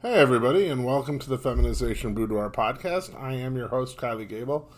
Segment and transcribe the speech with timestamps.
[0.00, 3.20] Hey, everybody, and welcome to the Feminization Boudoir podcast.
[3.20, 4.70] I am your host, Kylie Gable,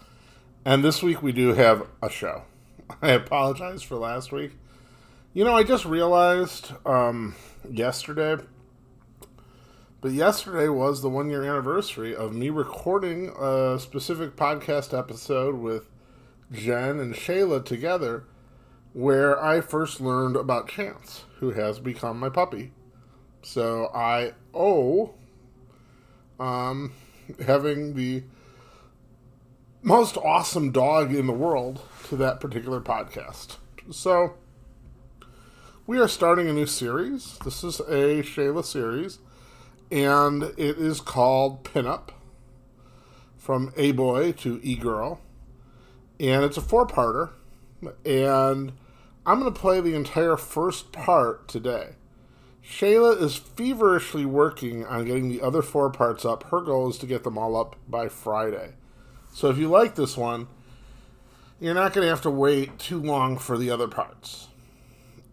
[0.64, 2.44] and this week we do have a show.
[3.02, 4.52] I apologize for last week.
[5.34, 7.34] You know, I just realized um,
[7.70, 8.42] yesterday,
[10.00, 15.90] but yesterday was the one year anniversary of me recording a specific podcast episode with
[16.50, 18.24] Jen and Shayla together
[18.94, 22.72] where I first learned about Chance, who has become my puppy.
[23.42, 25.14] So I owe
[26.38, 26.92] um,
[27.46, 28.22] having the
[29.82, 33.56] most awesome dog in the world to that particular podcast.
[33.90, 34.34] So
[35.86, 37.38] we are starting a new series.
[37.44, 39.18] This is a Shayla series,
[39.90, 42.10] and it is called Pinup
[43.36, 45.20] from A Boy to E Girl.
[46.20, 47.30] And it's a four parter.
[48.04, 48.72] And
[49.24, 51.94] I'm going to play the entire first part today.
[52.64, 56.44] Shayla is feverishly working on getting the other four parts up.
[56.44, 58.74] Her goal is to get them all up by Friday.
[59.32, 60.48] So if you like this one,
[61.58, 64.48] you're not going to have to wait too long for the other parts.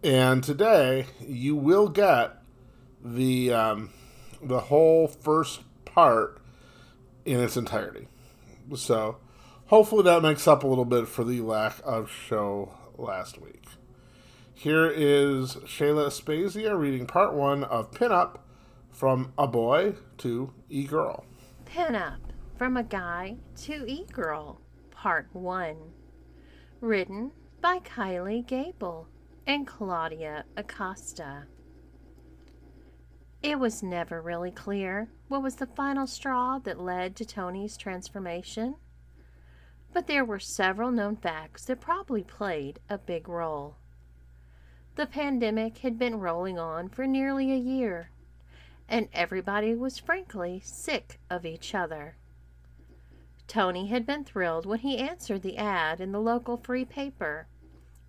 [0.04, 2.38] And today, you will get
[3.04, 3.90] the um,
[4.42, 6.42] the whole first part
[7.26, 8.08] in its entirety.
[8.76, 9.18] So
[9.68, 13.64] hopefully that makes up a little bit for the lack of show last week.
[14.60, 18.40] Here is Shayla Aspasia reading part one of Pinup
[18.90, 21.26] from A Boy to E Girl.
[21.66, 22.18] Pinup
[22.58, 25.78] from a Guy to E Girl, part one.
[26.82, 29.08] Written by Kylie Gable
[29.46, 31.44] and Claudia Acosta.
[33.44, 38.78] It was never really clear what was the final straw that led to Tony's transformation,
[39.94, 43.78] but there were several known facts that probably played a big role.
[44.98, 48.10] The pandemic had been rolling on for nearly a year,
[48.90, 52.16] and everybody was frankly sick of each other.
[53.48, 57.46] Tony had been thrilled when he answered the ad in the local free paper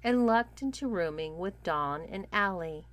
[0.03, 2.87] and lucked into rooming with Dawn and Allie.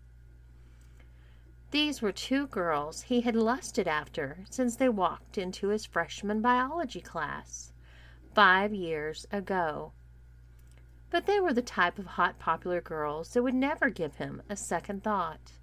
[1.72, 7.00] These were two girls he had lusted after since they walked into his freshman biology
[7.00, 7.72] class
[8.34, 9.94] five years ago
[11.10, 14.56] but they were the type of hot popular girls that would never give him a
[14.56, 15.54] second thought.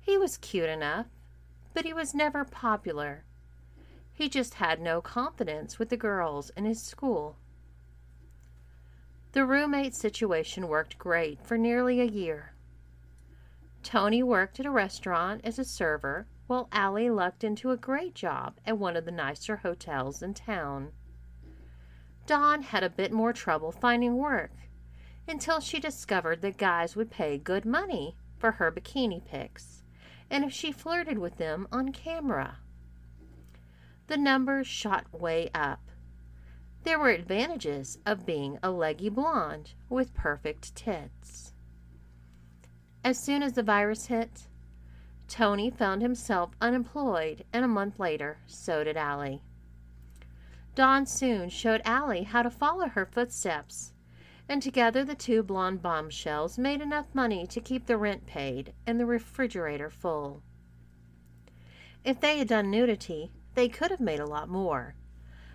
[0.00, 1.06] He was cute enough,
[1.74, 3.24] but he was never popular.
[4.12, 7.36] He just had no confidence with the girls in his school.
[9.32, 12.54] The roommate situation worked great for nearly a year.
[13.82, 18.58] Tony worked at a restaurant as a server, while Allie lucked into a great job
[18.64, 20.92] at one of the nicer hotels in town.
[22.26, 24.50] Dawn had a bit more trouble finding work
[25.28, 29.82] until she discovered that guys would pay good money for her bikini pics
[30.30, 32.58] and if she flirted with them on camera.
[34.08, 35.80] The numbers shot way up.
[36.82, 41.52] There were advantages of being a leggy blonde with perfect tits.
[43.04, 44.48] As soon as the virus hit,
[45.28, 49.42] Tony found himself unemployed, and a month later, so did Allie.
[50.76, 53.94] Dawn soon showed Allie how to follow her footsteps,
[54.46, 59.00] and together the two blonde bombshells made enough money to keep the rent paid and
[59.00, 60.42] the refrigerator full.
[62.04, 64.96] If they had done nudity, they could have made a lot more,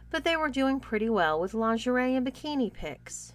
[0.10, 3.34] but they were doing pretty well with lingerie and bikini pics.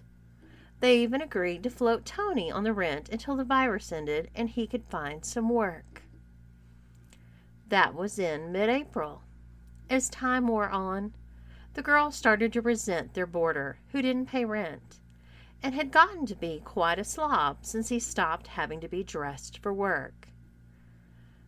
[0.81, 4.67] They even agreed to float Tony on the rent until the virus ended and he
[4.67, 6.03] could find some work.
[7.69, 9.23] That was in mid April.
[9.89, 11.13] As time wore on,
[11.77, 14.99] the girls started to resent their boarder, who didn't pay rent,
[15.61, 19.59] and had gotten to be quite a slob since he stopped having to be dressed
[19.59, 20.29] for work.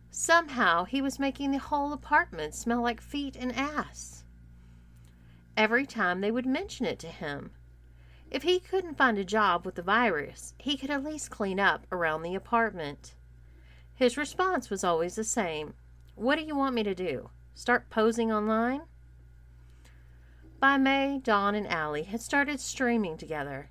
[0.08, 4.22] Somehow he was making the whole apartment smell like feet and ass.
[5.56, 7.50] Every time they would mention it to him,
[8.30, 11.88] if he couldn't find a job with the virus, he could at least clean up
[11.90, 13.16] around the apartment.
[13.96, 15.74] His response was always the same
[16.14, 17.30] What do you want me to do?
[17.52, 18.82] Start posing online?
[20.60, 23.70] By May, Dawn and Allie had started streaming together.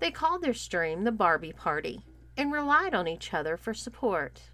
[0.00, 2.04] They called their stream the Barbie Party
[2.36, 4.50] and relied on each other for support.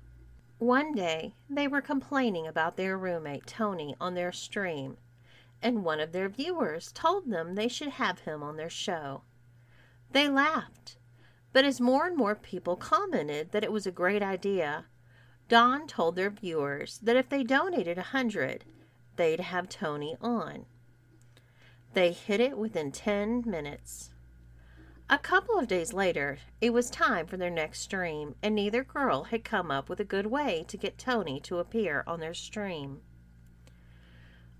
[0.58, 4.98] One day, they were complaining about their roommate Tony on their stream,
[5.62, 9.22] and one of their viewers told them they should have him on their show.
[10.10, 10.98] They laughed,
[11.54, 14.84] but as more and more people commented that it was a great idea,
[15.48, 18.66] Dawn told their viewers that if they donated a hundred,
[19.16, 20.66] they'd have Tony on.
[21.96, 24.10] They hit it within 10 minutes.
[25.08, 29.24] A couple of days later, it was time for their next stream, and neither girl
[29.24, 33.00] had come up with a good way to get Tony to appear on their stream.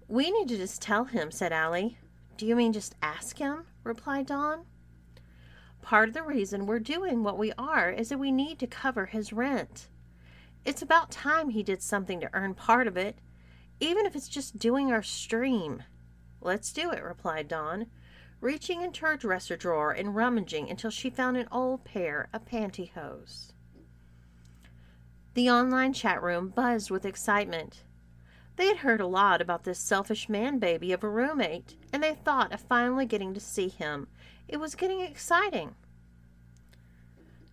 [0.09, 1.99] We need to just tell him, said Allie.
[2.38, 3.67] Do you mean just ask him?
[3.85, 4.65] replied Dawn.
[5.82, 9.05] Part of the reason we're doing what we are is that we need to cover
[9.05, 9.89] his rent.
[10.65, 13.19] It's about time he did something to earn part of it,
[13.79, 15.82] even if it's just doing our stream.
[16.46, 17.87] Let's do it, replied Dawn,
[18.40, 23.50] reaching into her dresser drawer and rummaging until she found an old pair of pantyhose.
[25.34, 27.82] The online chat room buzzed with excitement.
[28.54, 32.14] They had heard a lot about this selfish man baby of a roommate, and they
[32.14, 34.06] thought of finally getting to see him.
[34.46, 35.75] It was getting exciting.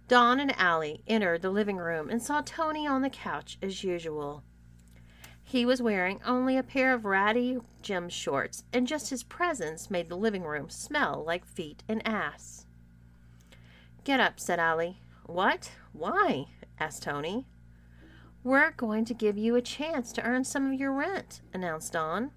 [0.08, 4.44] Dawn and Allie entered the living room and saw Tony on the couch as usual.
[5.44, 10.10] He was wearing only a pair of ratty gym shorts, and just his presence made
[10.10, 12.66] the living room smell like feet and ass.
[14.04, 15.00] Get up, said Allie.
[15.26, 15.72] What?
[15.92, 16.48] Why?
[16.80, 17.46] asked Tony.
[18.44, 22.32] We're going to give you a chance to earn some of your rent, announced Dawn.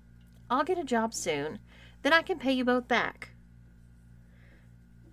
[0.48, 1.58] I'll get a job soon.
[2.02, 3.30] Then I can pay you both back.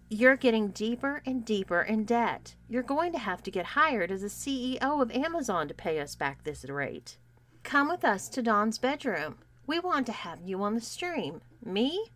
[0.09, 2.53] You're getting deeper and deeper in debt.
[2.69, 6.15] You're going to have to get hired as a CEO of Amazon to pay us
[6.15, 7.17] back this rate.
[7.63, 9.37] Come with us to Dawn's bedroom.
[9.65, 11.41] We want to have you on the stream.
[11.63, 12.11] Me?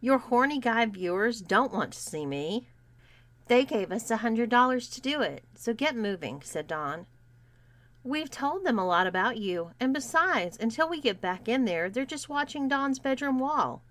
[0.00, 2.66] Your horny guy viewers don't want to see me.
[3.46, 7.06] They gave us a hundred dollars to do it, so get moving, said Dawn.
[8.02, 11.90] We've told them a lot about you, and besides, until we get back in there,
[11.90, 13.82] they're just watching Dawn's bedroom wall.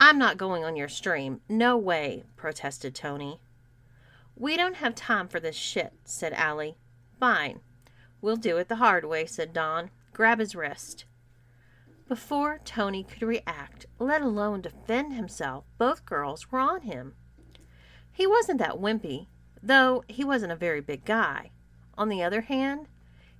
[0.00, 1.42] I'm not going on your stream.
[1.48, 3.40] No way, protested Tony.
[4.34, 6.76] We don't have time for this shit, said Allie.
[7.20, 7.60] Fine.
[8.20, 9.90] We'll do it the hard way, said Dawn.
[10.12, 11.04] Grab his wrist.
[12.08, 17.14] Before Tony could react, let alone defend himself, both girls were on him.
[18.10, 19.28] He wasn't that wimpy,
[19.62, 21.50] though he wasn't a very big guy.
[21.96, 22.88] On the other hand,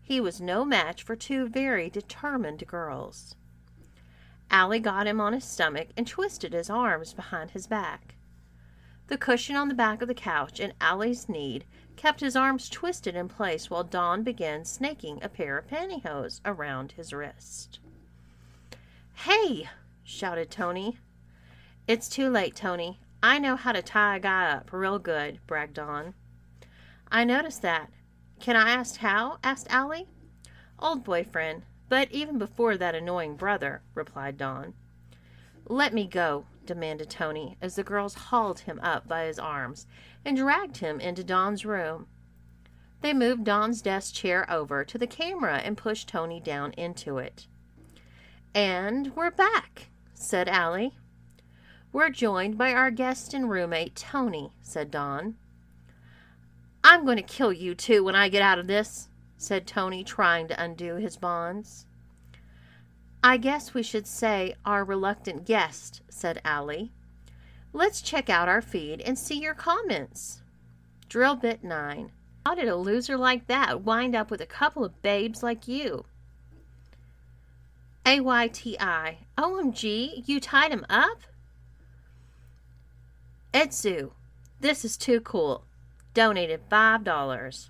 [0.01, 3.35] he was no match for two very determined girls.
[4.51, 8.15] Allie got him on his stomach and twisted his arms behind his back.
[9.09, 11.65] The cushion on the back of the couch and Allie's need
[11.97, 16.93] kept his arms twisted in place while Dawn began snaking a pair of pantyhose around
[16.93, 17.81] his wrist.
[19.15, 19.69] Hey!
[20.05, 20.99] shouted Tony.
[21.87, 23.01] It's too late, Tony.
[23.23, 26.13] I know how to tie a guy up real good, bragged Dawn.
[27.11, 27.91] I noticed that.
[28.41, 29.39] Can I ask how?
[29.43, 30.07] asked Allie.
[30.79, 34.75] Old boyfriend, but even before that annoying brother, replied Dawn.
[35.67, 39.89] Let me go, demanded Tony as the girls hauled him up by his arms
[40.25, 42.07] and dragged him into Dawn's room.
[43.01, 47.49] They moved Dawn's desk chair over to the camera and pushed Tony down into it.
[48.55, 50.97] And we're back, said Allie.
[51.93, 55.37] We're joined by our guest and roommate, Tony, said Dawn.
[56.85, 60.49] I'm going to kill you two when I get out of this, said Tony, trying
[60.49, 61.87] to undo his bonds.
[63.23, 66.93] I guess we should say our reluctant guest, said Allie.
[67.73, 70.43] Let's check out our feed and see your comments.
[71.09, 72.13] Drill bit 9.
[72.47, 76.05] How did a loser like that wind up with a couple of babes like you?
[78.07, 79.19] AYTI.
[79.37, 81.23] OMG, you tied him up?
[83.53, 84.13] Edzu.
[84.61, 85.65] This is too cool.
[86.15, 87.69] Donated $5.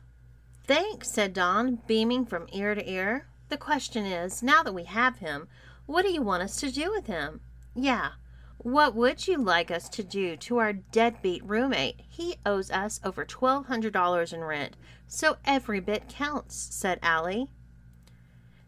[0.65, 3.28] Thanks, said Dawn, beaming from ear to ear.
[3.49, 5.49] The question is, now that we have him,
[5.87, 7.41] what do you want us to do with him?
[7.75, 8.11] Yeah,
[8.59, 12.01] what would you like us to do to our deadbeat roommate?
[12.09, 14.77] He owes us over $1,200 in rent,
[15.07, 17.49] so every bit counts, said Allie.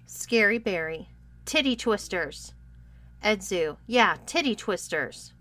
[0.07, 1.09] Scary Barry,
[1.45, 2.55] Titty twisters.
[3.25, 3.77] Edzu.
[3.87, 5.33] Yeah, titty twisters.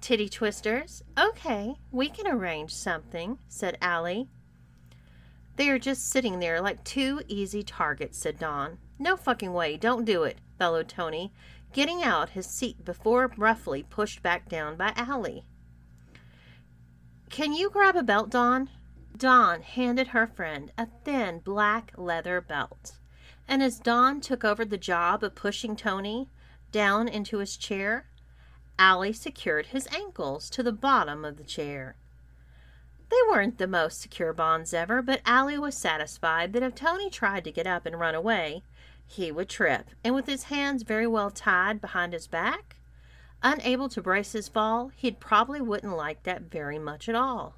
[0.00, 1.04] Titty twisters?
[1.18, 4.28] Okay, we can arrange something, said Allie.
[5.56, 8.78] They are just sitting there like two easy targets, said Dawn.
[8.98, 11.32] No fucking way, don't do it, bellowed Tony,
[11.72, 15.44] getting out his seat before roughly pushed back down by Allie.
[17.28, 18.70] Can you grab a belt, Dawn?
[19.16, 22.98] Dawn handed her friend a thin black leather belt.
[23.46, 26.30] And as Dawn took over the job of pushing Tony
[26.72, 28.08] down into his chair,
[28.78, 31.96] Allie secured his ankles to the bottom of the chair.
[33.10, 37.42] They weren't the most secure bonds ever, but Allie was satisfied that if Tony tried
[37.42, 38.62] to get up and run away,
[39.04, 42.76] he would trip, and with his hands very well tied behind his back,
[43.42, 47.56] unable to brace his fall, he probably wouldn't like that very much at all.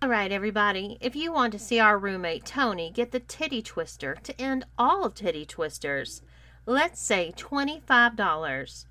[0.00, 4.16] All right, everybody, if you want to see our roommate Tony get the titty twister
[4.22, 6.22] to end all titty twisters,
[6.64, 8.86] let's say $25.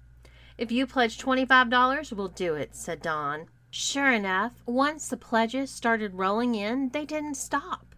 [0.60, 3.48] If you pledge $25, we'll do it, said Dawn
[3.78, 7.94] Sure enough, once the pledges started rolling in, they didn't stop.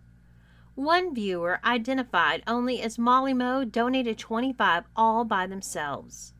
[0.73, 6.33] One viewer identified only as Molly Moe donated 25 all by themselves.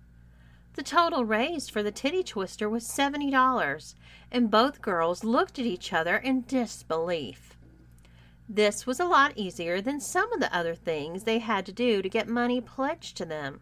[0.74, 3.94] The total raised for the titty twister was $70,
[4.32, 7.56] and both girls looked at each other in disbelief.
[8.50, 12.02] This was a lot easier than some of the other things they had to do
[12.02, 13.62] to get money pledged to them.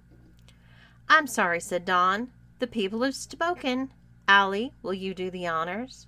[1.10, 2.32] I'm sorry, said Dawn.
[2.60, 3.92] The people have spoken.
[4.28, 6.08] Allie, will you do the honors?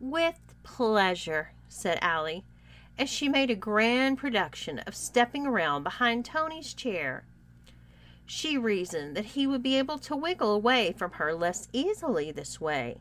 [0.00, 2.44] With pleasure, said Allie,
[2.98, 7.24] as she made a grand production of stepping around behind Tony's chair.
[8.24, 12.60] She reasoned that he would be able to wiggle away from her less easily this
[12.60, 12.98] way.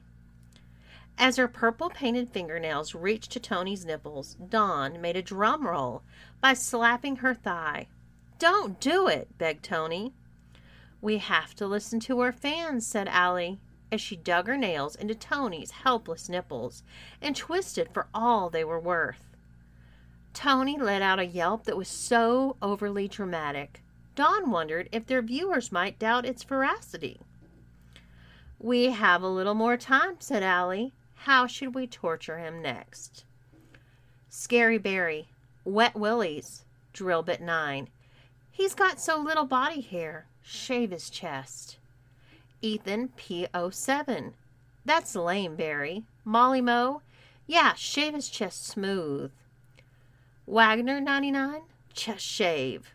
[1.18, 6.04] As her purple painted fingernails reached to Tony's nipples, Dawn made a drum roll
[6.42, 7.88] by slapping her thigh.
[8.40, 10.14] Don't do it, begged Tony.
[11.00, 13.60] We have to listen to our fans, said Allie,
[13.92, 16.84] as she dug her nails into Tony's helpless nipples
[17.22, 19.36] and twisted for all they were worth.
[20.34, 23.84] Tony let out a yelp that was so overly dramatic.
[24.16, 27.20] Dawn wondered if their viewers might doubt its veracity.
[28.60, 30.94] We have a little more time, said Allie.
[31.16, 33.26] How should we torture him next?
[34.30, 35.30] Scary Barry,
[35.66, 37.90] Wet Willies, Drill Bit 9.
[38.50, 40.28] He's got so little body hair.
[40.42, 41.78] Shave his chest.
[42.62, 44.34] Ethan P07.
[44.86, 46.06] That's lame, Barry.
[46.24, 47.02] Molly Moe.
[47.48, 49.32] Yeah, shave his chest smooth.
[50.46, 51.62] Wagner 99.
[51.94, 52.94] Chest shave.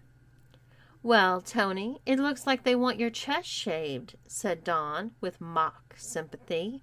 [1.03, 6.83] Well, Tony, it looks like they want your chest shaved, said Dawn with mock sympathy.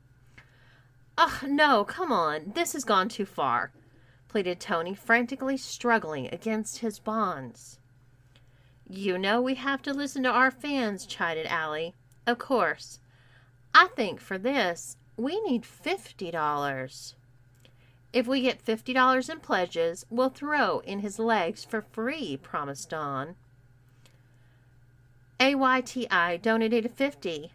[1.18, 2.54] Ugh, no, come on.
[2.56, 3.72] This has gone too far,
[4.30, 7.80] pleaded Tony, frantically struggling against his bonds.
[8.88, 11.94] You know we have to listen to our fans, chided Allie.
[12.25, 13.00] Of course.
[13.74, 17.13] I think for this, we need $50.
[18.13, 23.36] If we get $50 in pledges, we'll throw in his legs for free, promised Dawn.
[25.39, 27.51] AYTI donated 50.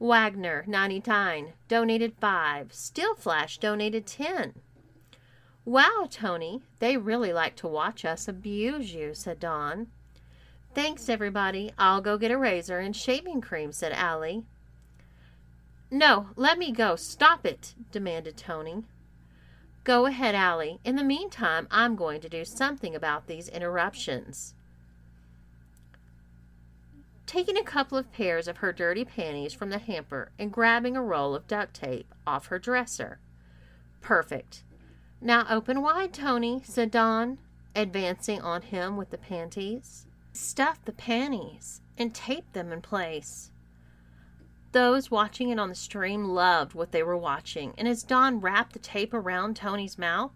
[0.00, 2.72] Wagner 99 donated 5.
[2.72, 4.54] Steel Flash donated 10.
[5.64, 9.88] Wow, Tony, they really like to watch us abuse you, said Dawn.
[10.78, 11.72] Thanks, everybody.
[11.76, 14.44] I'll go get a razor and shaving cream, said Allie.
[15.90, 16.94] No, let me go.
[16.94, 18.84] Stop it, demanded Tony.
[19.82, 20.78] Go ahead, Allie.
[20.84, 24.54] In the meantime, I'm going to do something about these interruptions.
[27.26, 31.02] Taking a couple of pairs of her dirty panties from the hamper and grabbing a
[31.02, 33.18] roll of duct tape off her dresser.
[34.00, 34.62] Perfect.
[35.20, 37.38] Now open wide, Tony, said Dawn,
[37.74, 40.04] advancing on him with the panties.
[40.40, 43.50] Stuff the panties and tape them in place.
[44.70, 48.72] Those watching it on the stream loved what they were watching, and as Dawn wrapped
[48.72, 50.30] the tape around Tony's mouth,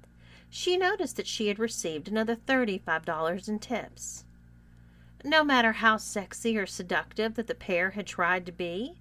[0.51, 4.25] she noticed that she had received another $35 in tips.
[5.23, 8.99] No matter how sexy or seductive that the pair had tried to be,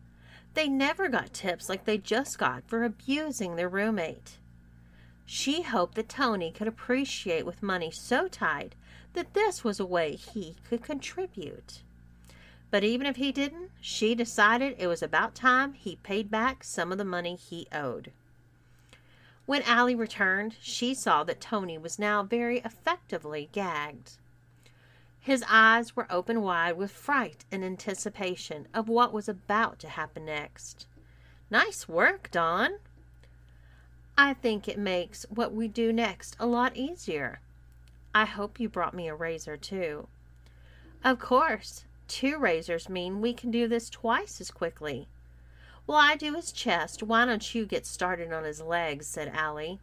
[0.54, 4.38] they never got tips like they just got for abusing their roommate.
[5.26, 8.76] She hoped that Tony could appreciate with money so tight
[9.14, 11.82] that this was a way he could contribute.
[12.70, 16.92] But even if he didn't, she decided it was about time he paid back some
[16.92, 18.12] of the money he owed.
[19.46, 24.12] When Allie returned, she saw that Tony was now very effectively gagged.
[25.20, 30.26] His eyes were open wide with fright and anticipation of what was about to happen
[30.26, 30.88] next.
[31.50, 32.80] Nice work, Dawn.
[34.18, 37.40] I think it makes what we do next a lot easier.
[38.14, 40.08] I hope you brought me a razor, too.
[41.04, 41.86] Of course.
[42.08, 45.08] Two razors mean we can do this twice as quickly.
[45.88, 49.08] Well, I do his chest, why don't you get started on his legs?
[49.08, 49.80] said Allie.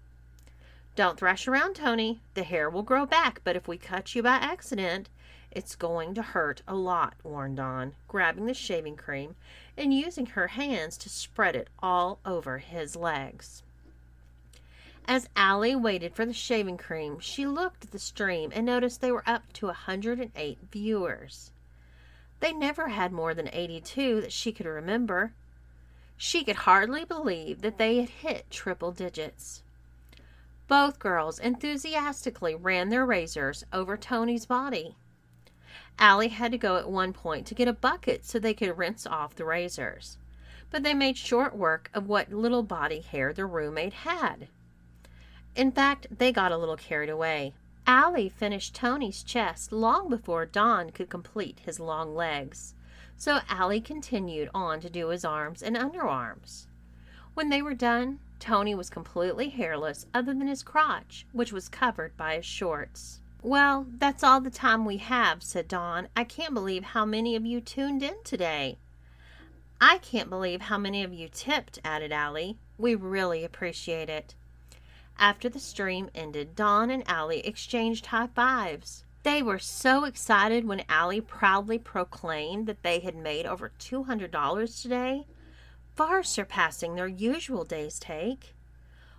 [0.95, 2.21] Don't thrash around, Tony.
[2.35, 5.09] The hair will grow back, but if we cut you by accident,
[5.51, 9.35] it's going to hurt a lot, warned Dawn, grabbing the shaving cream
[9.77, 13.63] and using her hands to spread it all over his legs.
[15.11, 19.11] As Allie waited for the shaving cream, she looked at the stream and noticed they
[19.11, 21.51] were up to a 108 viewers.
[22.41, 25.33] They never had more than 82 that she could remember.
[26.19, 29.63] She could hardly believe that they had hit triple digits.
[30.67, 34.95] Both girls enthusiastically ran their razors over Tony's body.
[35.99, 39.07] Allie had to go at one point to get a bucket so they could rinse
[39.07, 40.19] off the razors,
[40.69, 44.49] but they made short work of what little body hair their roommate had.
[45.59, 47.53] In fact, they got a little carried away.
[47.85, 52.75] Allie finished Tony's chest long before Dawn could complete his long legs,
[53.17, 56.69] so Allie continued on to do his arms and underarms.
[57.35, 62.17] When they were done, Tony was completely hairless other than his crotch, which was covered
[62.17, 63.21] by his shorts.
[63.43, 66.07] Well, that's all the time we have, said Dawn.
[66.15, 68.79] I can't believe how many of you tuned in today.
[69.81, 72.59] I can't believe how many of you tipped, added Allie.
[72.79, 74.37] We really appreciate it.
[75.19, 79.05] After the stream ended, Dawn and Allie exchanged high fives.
[79.25, 85.27] They were so excited when Allie proudly proclaimed that they had made over $200 today,
[85.97, 88.55] far surpassing their usual day's take.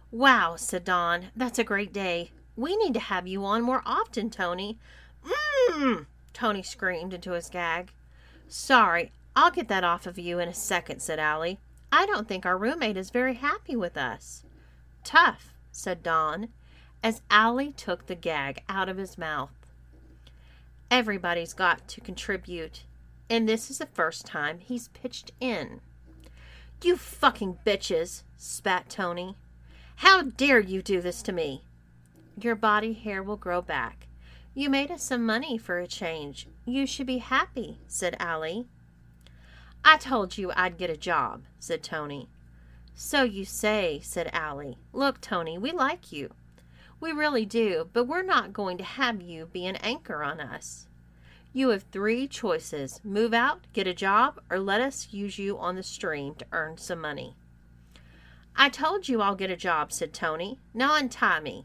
[0.09, 2.31] Wow, said Dawn, that's a great day.
[2.55, 4.79] We need to have you on more often, Tony.
[5.71, 7.91] Mmm, Tony screamed into his gag.
[8.47, 11.59] Sorry, I'll get that off of you in a second, said Allie.
[11.91, 14.43] I don't think our roommate is very happy with us.
[15.03, 16.49] Tough, said Dawn,
[17.01, 19.51] as Allie took the gag out of his mouth.
[20.91, 22.83] Everybody's got to contribute,
[23.29, 25.81] and this is the first time he's pitched in.
[26.83, 29.35] You fucking bitches, spat Tony.
[29.97, 31.63] How dare you do this to me?
[32.41, 34.07] Your body hair will grow back.
[34.53, 36.47] You made us some money for a change.
[36.65, 38.65] You should be happy, said Allie.
[39.83, 42.29] I told you I'd get a job, said Tony.
[43.01, 44.77] So you say, said Allie.
[44.91, 46.31] Look, Tony, we like you.
[46.99, 50.89] We really do, but we're not going to have you be an anchor on us.
[51.53, 55.77] You have three choices move out, get a job, or let us use you on
[55.77, 57.37] the stream to earn some money.
[58.53, 60.59] I told you I'll get a job, said Tony.
[60.73, 61.63] Now untie me.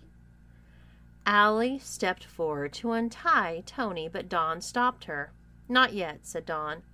[1.27, 5.33] Allie stepped forward to untie Tony, but Dawn stopped her.
[5.69, 6.85] Not yet, said Dawn.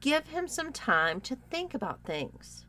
[0.00, 2.66] Give him some time to think about things.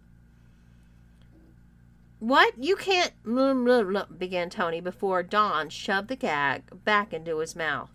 [2.22, 2.64] What?
[2.64, 3.14] You can't.
[3.24, 7.90] Blah, blah, blah, began Tony before Dawn shoved the gag back into his mouth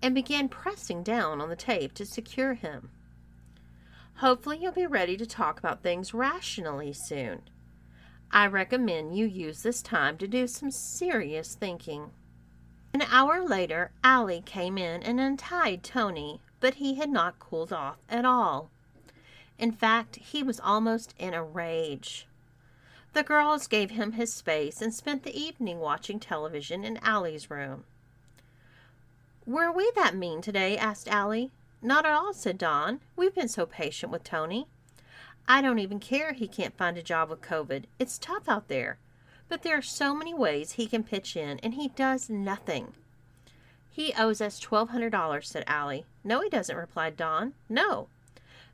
[0.00, 2.88] and began pressing down on the tape to secure him.
[4.14, 7.42] Hopefully, you'll be ready to talk about things rationally soon.
[8.30, 12.12] I recommend you use this time to do some serious thinking.
[12.94, 17.98] An hour later, Allie came in and untied Tony, but he had not cooled off
[18.08, 18.70] at all.
[19.58, 22.26] In fact, he was almost in a rage.
[23.14, 27.84] The girls gave him his space and spent the evening watching television in Allie's room.
[29.46, 30.76] Were we that mean today?
[30.76, 31.52] asked Allie.
[31.80, 33.00] Not at all, said Dawn.
[33.14, 34.66] We've been so patient with Tony.
[35.46, 37.84] I don't even care he can't find a job with COVID.
[38.00, 38.98] It's tough out there.
[39.48, 42.94] But there are so many ways he can pitch in, and he does nothing.
[43.90, 46.04] He owes us $1,200, said Allie.
[46.24, 47.54] No, he doesn't, replied Dawn.
[47.68, 48.08] No.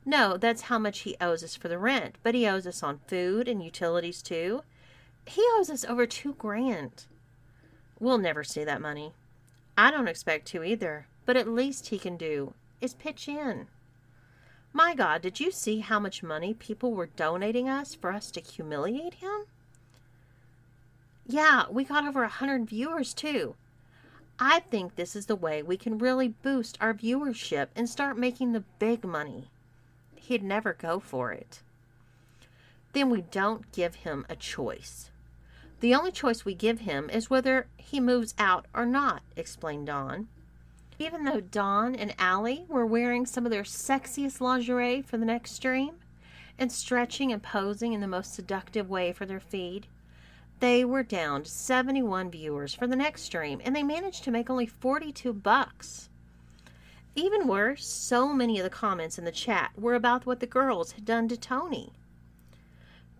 [0.05, 3.01] No, that's how much he owes us for the rent, but he owes us on
[3.07, 4.63] food and utilities, too.
[5.25, 7.05] He owes us over two grand.
[7.99, 9.13] We'll never see that money.
[9.77, 13.67] I don't expect to either, but at least he can do is pitch in.
[14.73, 18.41] My God, did you see how much money people were donating us for us to
[18.41, 19.45] humiliate him?
[21.27, 23.55] Yeah, we got over a hundred viewers too.
[24.39, 28.53] I think this is the way we can really boost our viewership and start making
[28.53, 29.51] the big money.
[30.31, 31.61] He'd never go for it.
[32.93, 35.11] Then we don't give him a choice.
[35.81, 40.29] The only choice we give him is whether he moves out or not, explained Dawn.
[40.97, 45.51] Even though Dawn and Allie were wearing some of their sexiest lingerie for the next
[45.51, 45.95] stream
[46.57, 49.87] and stretching and posing in the most seductive way for their feed,
[50.61, 54.49] they were down to 71 viewers for the next stream and they managed to make
[54.49, 56.07] only 42 bucks.
[57.15, 60.93] Even worse, so many of the comments in the chat were about what the girls
[60.93, 61.91] had done to Tony.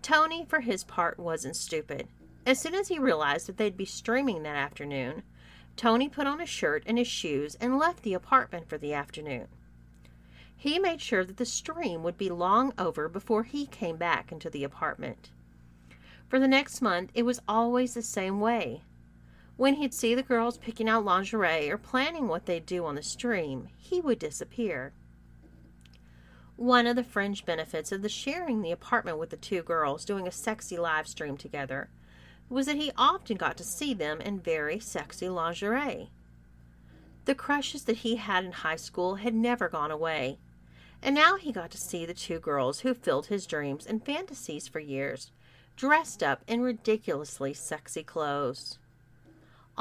[0.01, 2.07] Tony, for his part, wasn't stupid.
[2.45, 5.23] As soon as he realized that they'd be streaming that afternoon,
[5.75, 9.47] Tony put on a shirt and his shoes and left the apartment for the afternoon.
[10.55, 14.49] He made sure that the stream would be long over before he came back into
[14.49, 15.31] the apartment.
[16.29, 18.83] For the next month, it was always the same way.
[19.57, 23.03] When he'd see the girls picking out lingerie or planning what they'd do on the
[23.03, 24.93] stream, he would disappear.
[26.55, 30.27] One of the fringe benefits of the sharing the apartment with the two girls doing
[30.27, 31.89] a sexy live stream together
[32.49, 36.11] was that he often got to see them in very sexy lingerie.
[37.25, 40.39] The crushes that he had in high school had never gone away,
[41.01, 44.67] and now he got to see the two girls who filled his dreams and fantasies
[44.67, 45.31] for years,
[45.75, 48.77] dressed up in ridiculously sexy clothes.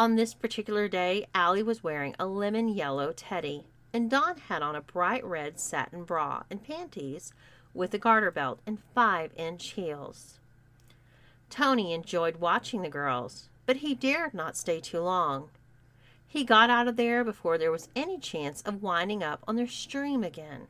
[0.00, 4.74] On this particular day, Allie was wearing a lemon yellow teddy, and Dawn had on
[4.74, 7.34] a bright red satin bra and panties
[7.74, 10.38] with a garter belt and five inch heels.
[11.50, 15.50] Tony enjoyed watching the girls, but he dared not stay too long.
[16.26, 19.68] He got out of there before there was any chance of winding up on their
[19.68, 20.68] stream again.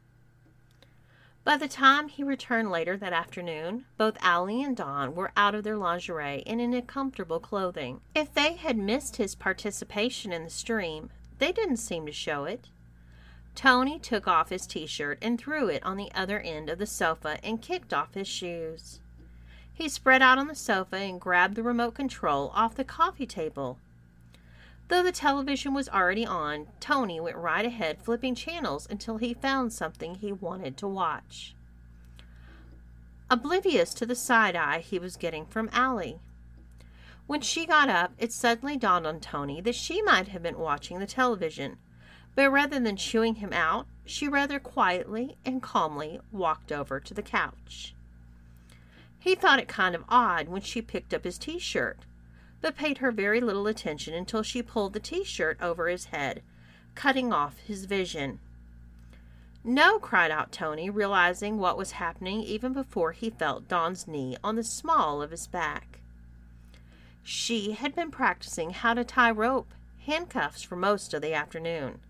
[1.43, 5.65] By the time he returned later that afternoon, both Allie and Dawn were out of
[5.65, 8.03] their lingerie and in comfortable clothing.
[8.15, 12.69] If they had missed his participation in the stream, they didn't seem to show it.
[13.55, 16.87] Tony took off his t shirt and threw it on the other end of the
[16.87, 19.01] sofa and kicked off his shoes.
[19.73, 23.79] He spread out on the sofa and grabbed the remote control off the coffee table.
[24.91, 29.73] Though the television was already on, Tony went right ahead flipping channels until he found
[29.73, 31.55] something he wanted to watch.
[33.31, 36.19] Oblivious to the side eye he was getting from Allie.
[37.29, 40.99] When she got up, it suddenly dawned on Tony that she might have been watching
[40.99, 41.79] the television,
[42.35, 47.23] but rather than chewing him out, she rather quietly and calmly walked over to the
[47.23, 47.95] couch.
[49.21, 52.01] He thought it kind of odd when she picked up his t shirt,
[52.61, 56.43] but paid her very little attention until she pulled the t shirt over his head,
[56.95, 58.39] cutting off his vision.
[59.63, 64.57] No, cried out Tony, realizing what was happening even before he felt Dawn's knee on
[64.57, 66.01] the small of his back.
[67.23, 69.75] She had been practicing how to tie rope
[70.07, 72.01] handcuffs for most of the afternoon,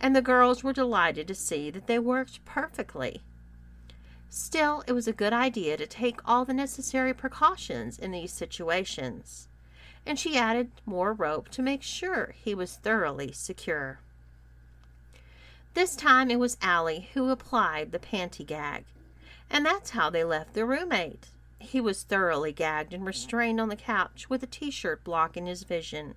[0.00, 3.22] and the girls were delighted to see that they worked perfectly.
[4.30, 9.48] Still, it was a good idea to take all the necessary precautions in these situations,
[10.06, 14.00] and she added more rope to make sure he was thoroughly secure.
[15.74, 18.84] This time it was Allie who applied the panty gag,
[19.50, 21.28] and that's how they left their roommate.
[21.58, 25.62] He was thoroughly gagged and restrained on the couch with a t shirt blocking his
[25.62, 26.14] vision.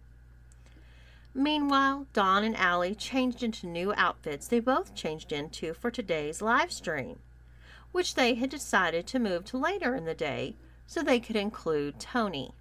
[1.33, 6.71] Meanwhile, Dawn and Allie changed into new outfits they both changed into for today's live
[6.71, 7.19] stream
[7.93, 11.99] which they had decided to move to later in the day so they could include
[11.99, 12.51] Tony.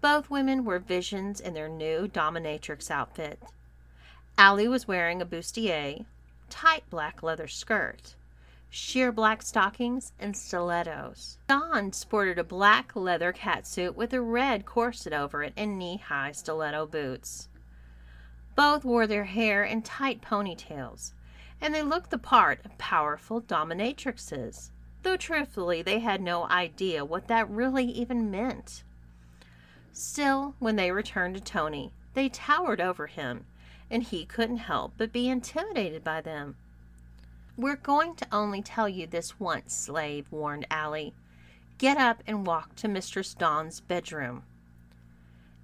[0.00, 3.42] Both women were visions in their new dominatrix outfit.
[4.38, 6.06] Allie was wearing a bustier,
[6.48, 8.14] tight black leather skirt,
[8.70, 11.36] sheer black stockings, and stilettos.
[11.46, 16.32] Dawn sported a black leather catsuit with a red corset over it and knee high
[16.32, 17.48] stiletto boots.
[18.56, 21.12] Both wore their hair in tight ponytails,
[21.60, 24.70] and they looked the part of powerful dominatrixes,
[25.02, 28.82] though truthfully they had no idea what that really even meant.
[29.92, 33.46] Still, when they returned to Tony, they towered over him,
[33.90, 36.56] and he couldn't help but be intimidated by them.
[37.56, 41.14] We're going to only tell you this once, slave, warned Allie.
[41.78, 44.44] Get up and walk to Mistress Dawn's bedroom.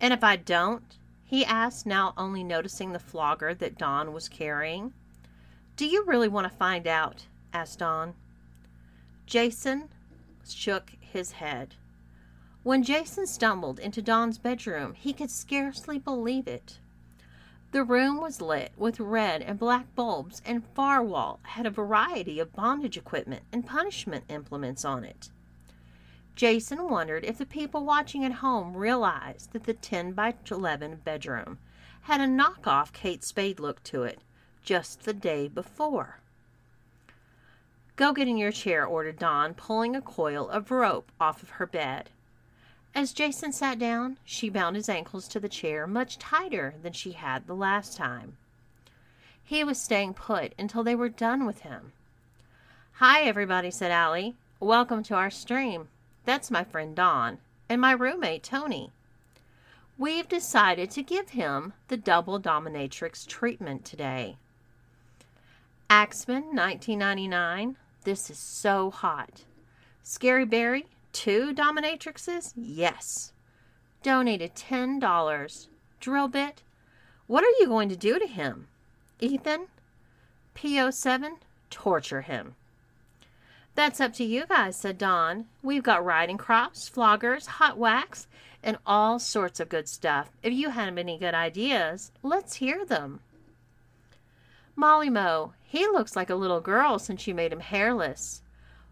[0.01, 0.97] And if I don't?
[1.25, 4.93] he asked, now only noticing the flogger that Dawn was carrying.
[5.77, 7.27] Do you really want to find out?
[7.53, 8.15] asked Dawn.
[9.27, 9.89] Jason
[10.47, 11.75] shook his head.
[12.67, 16.81] When Jason stumbled into Dawn's bedroom, he could scarcely believe it.
[17.71, 22.41] The room was lit with red and black bulbs, and far wall had a variety
[22.41, 25.31] of bondage equipment and punishment implements on it.
[26.35, 31.59] Jason wondered if the people watching at home realized that the 10 by 11 bedroom
[32.01, 34.23] had a knockoff Kate Spade look to it,
[34.65, 36.19] just the day before.
[37.95, 41.67] Go get in your chair, ordered Dawn, pulling a coil of rope off of her
[41.67, 42.11] bed.
[42.97, 47.13] As Jason sat down, she bound his ankles to the chair much tighter than she
[47.13, 48.39] had the last time.
[49.45, 51.93] He was staying put until they were done with him.
[52.95, 54.35] Hi, everybody, said Allie.
[54.61, 55.89] Welcome to our stream.
[56.25, 57.37] That's my friend Dawn
[57.69, 58.91] and my roommate Tony.
[59.99, 64.39] We've decided to give him the double dominatrix treatment today.
[65.91, 67.77] Axeman, 1999.
[68.05, 69.45] This is so hot.
[70.03, 72.53] Scary Barry, two dominatrixes?
[72.55, 73.33] Yes.
[74.03, 75.67] Donated $10.
[75.99, 76.63] Drill bit?
[77.27, 78.69] What are you going to do to him?
[79.19, 79.69] Ethan?
[80.55, 81.39] PO7?
[81.71, 82.55] Torture him.
[83.75, 85.47] That's up to you guys, said Dawn.
[85.63, 88.27] We've got riding crops, floggers, hot wax,
[88.63, 90.31] and all sorts of good stuff.
[90.43, 93.21] If you have any good ideas, let's hear them.
[94.77, 98.43] Molly Moe, he looks like a little girl since you made him hairless.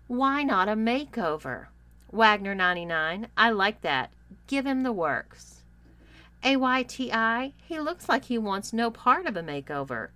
[0.07, 1.67] Why not a makeover?
[2.15, 4.13] Wagner 99, I like that.
[4.47, 5.63] Give him the works.
[6.45, 10.11] AYTI, he looks like he wants no part of a makeover.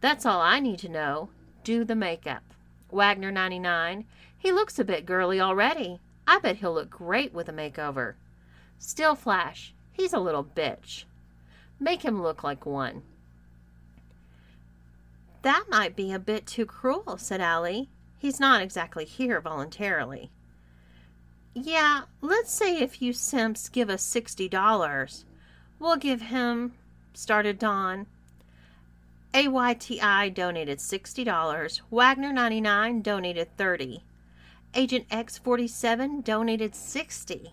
[0.00, 1.28] That's all I need to know.
[1.64, 2.54] Do the makeup.
[2.90, 4.06] Wagner 99,
[4.38, 6.00] he looks a bit girly already.
[6.26, 8.14] I bet he'll look great with a makeover.
[8.78, 11.04] Steel Flash, he's a little bitch.
[11.78, 13.02] Make him look like one.
[15.42, 17.90] That might be a bit too cruel, said Allie.
[18.16, 20.30] He's not exactly here voluntarily.
[21.60, 25.24] Yeah, let's say if you simps give us sixty dollars.
[25.80, 26.74] We'll give him,
[27.14, 28.06] started Dawn.
[29.34, 31.80] AYTI donated $60.
[31.90, 34.02] Wagner 99 donated 30.
[34.74, 37.52] Agent X47 donated 60.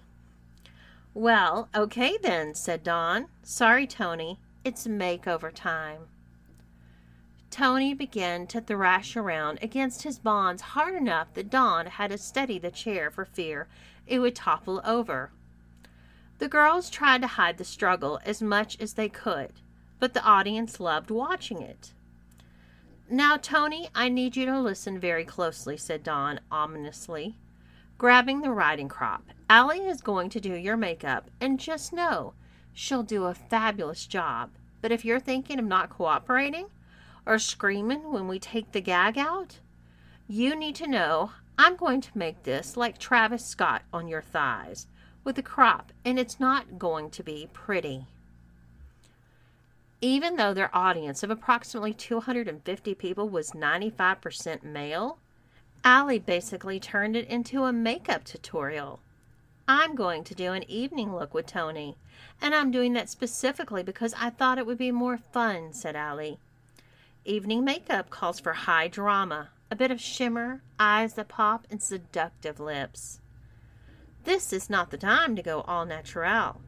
[1.14, 3.28] Well, okay then, said Dawn.
[3.44, 4.40] Sorry, Tony.
[4.64, 6.08] It's makeover time.
[7.56, 12.60] Tony began to thrash around against his bonds hard enough that Dawn had to steady
[12.60, 13.70] the chair for fear
[14.06, 15.32] it would topple over.
[16.40, 19.54] The girls tried to hide the struggle as much as they could,
[20.00, 21.94] but the audience loved watching it.
[23.10, 27.38] Now, Tony, I need you to listen very closely, said Dawn ominously,
[27.98, 29.24] grabbing the riding crop.
[29.50, 32.34] Allie is going to do your makeup, and just know
[32.74, 34.50] she'll do a fabulous job.
[34.82, 36.68] But if you're thinking of not cooperating
[37.26, 39.60] or screaming when we take the gag out,
[40.28, 44.88] you need to know I'm going to make this like Travis Scott on your thighs
[45.24, 48.06] with a crop, and it's not going to be pretty.
[50.02, 55.18] Even though their audience of approximately 250 people was 95% male,
[55.84, 59.00] Allie basically turned it into a makeup tutorial.
[59.68, 61.98] I'm going to do an evening look with Tony,
[62.42, 66.38] and I'm doing that specifically because I thought it would be more fun, said Allie.
[67.28, 72.60] Evening makeup calls for high drama, a bit of shimmer, eyes that pop, and seductive
[72.60, 73.20] lips.
[74.26, 76.62] This is not the time to go all natural.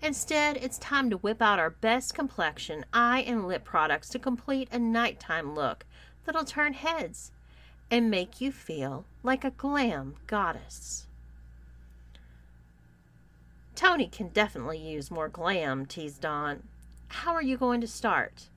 [0.00, 4.68] Instead, it's time to whip out our best complexion, eye, and lip products to complete
[4.72, 5.84] a nighttime look
[6.24, 7.30] that'll turn heads
[7.90, 11.06] and make you feel like a glam goddess.
[13.74, 16.62] Tony can definitely use more glam, teased Dawn.
[17.08, 18.48] How are you going to start?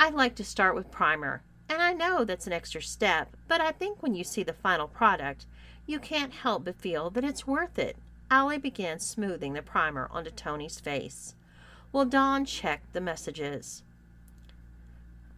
[0.00, 3.72] I'd like to start with primer, and I know that's an extra step, but I
[3.72, 5.44] think when you see the final product,
[5.86, 7.96] you can't help but feel that it's worth it.
[8.30, 11.34] Allie began smoothing the primer onto Tony's face,
[11.90, 13.82] while Dawn checked the messages.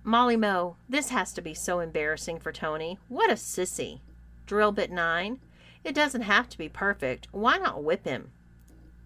[0.04, 2.98] Molly Moe, this has to be so embarrassing for Tony.
[3.08, 4.00] What a sissy.
[4.44, 5.40] Drill bit 9.
[5.84, 7.28] It doesn't have to be perfect.
[7.32, 8.30] Why not whip him?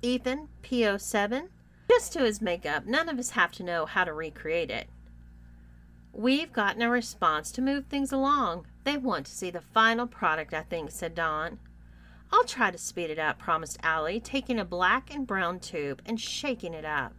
[0.02, 1.46] Ethan, PO7.
[1.88, 4.88] Just to his makeup, none of us have to know how to recreate it.
[6.16, 8.68] We've gotten a response to move things along.
[8.84, 11.58] They want to see the final product, I think, said Dawn.
[12.30, 16.20] I'll try to speed it up, promised Allie, taking a black and brown tube and
[16.20, 17.14] shaking it up.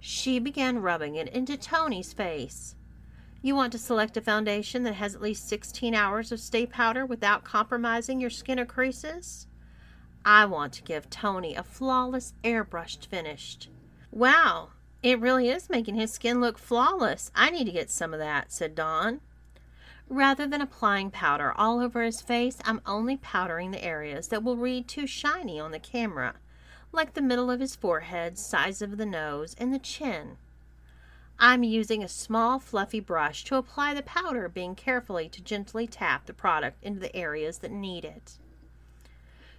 [0.00, 2.74] She began rubbing it into Tony's face.
[3.40, 7.06] You want to select a foundation that has at least 16 hours of stay powder
[7.06, 9.46] without compromising your skin or creases?
[10.24, 13.68] I want to give Tony a flawless airbrushed finish.
[14.10, 14.70] Wow,
[15.02, 17.30] it really is making his skin look flawless.
[17.34, 19.20] I need to get some of that, said Dawn.
[20.08, 24.56] Rather than applying powder all over his face, I'm only powdering the areas that will
[24.56, 26.34] read too shiny on the camera,
[26.92, 30.36] like the middle of his forehead, size of the nose, and the chin.
[31.38, 36.26] I'm using a small fluffy brush to apply the powder, being carefully to gently tap
[36.26, 38.38] the product into the areas that need it.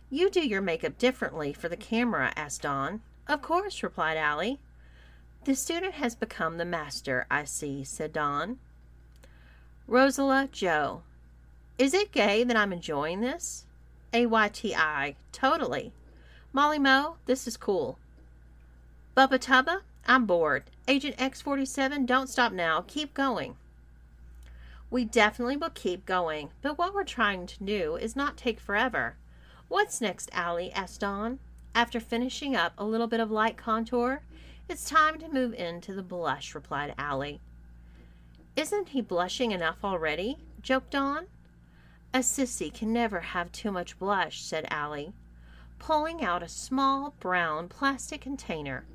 [0.10, 3.02] You do your makeup differently for the camera, asked Dawn.
[3.28, 4.60] Of course, replied Allie.
[5.46, 8.60] The student has become the master, I see, said Dawn.
[9.90, 11.02] Rosala Joe.
[11.78, 13.66] Is it gay that I'm enjoying this?
[14.14, 15.16] AYTI.
[15.34, 15.92] Totally.
[16.54, 18.00] Molly Moe, this is cool.
[19.18, 20.64] Bubba Tubba, I'm bored.
[20.88, 22.86] Agent X47, don't stop now.
[22.88, 23.58] Keep going.
[24.90, 29.18] We definitely will keep going, but what we're trying to do is not take forever.
[29.68, 30.72] What's next, Allie?
[30.72, 31.40] asked Dawn.
[31.76, 34.22] After finishing up a little bit of light contour,
[34.70, 37.42] it's time to move into the blush, replied Allie.
[38.56, 40.38] Isn't he blushing enough already?
[40.62, 41.28] joked Dawn.
[42.14, 45.14] A sissy can never have too much blush, said Allie,
[45.80, 48.86] pulling out a small brown plastic container.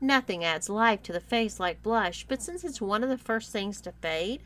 [0.00, 3.52] Nothing adds life to the face like blush, but since it's one of the first
[3.52, 4.42] things to fade,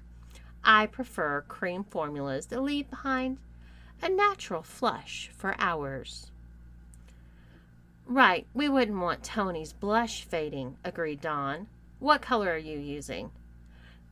[0.62, 3.38] I prefer cream formulas that leave behind
[4.02, 6.30] a natural flush for hours.
[8.08, 11.66] Right, we wouldn't want Tony's blush fading, agreed Dawn.
[11.98, 13.32] What color are you using?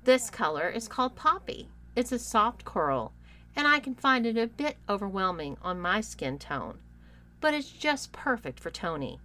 [0.03, 1.69] This color is called Poppy.
[1.95, 3.13] It's a soft coral,
[3.55, 6.79] and I can find it a bit overwhelming on my skin tone,
[7.41, 9.21] but it's just perfect for Tony.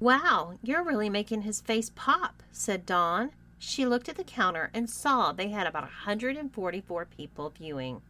[0.00, 3.30] Wow, you're really making his face pop, said Dawn.
[3.58, 8.02] She looked at the counter and saw they had about 144 people viewing,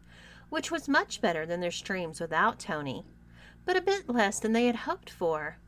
[0.48, 3.04] which was much better than their streams without Tony,
[3.64, 5.58] but a bit less than they had hoped for.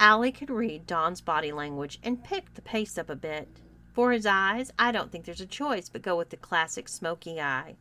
[0.00, 3.48] Allie could read Dawn's body language and picked the pace up a bit.
[3.92, 7.38] For his eyes, I don't think there's a choice but go with the classic smoky
[7.38, 7.76] eye.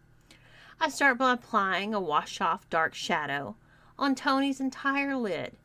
[0.81, 3.55] I start by applying a wash off dark shadow
[3.97, 5.55] on Tony's entire lid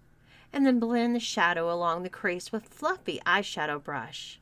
[0.52, 4.38] and then blend the shadow along the crease with fluffy eyeshadow brush.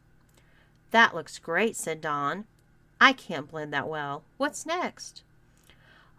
[0.91, 2.45] That looks great, said Dawn.
[3.01, 4.23] I can't blend that well.
[4.37, 5.23] What's next?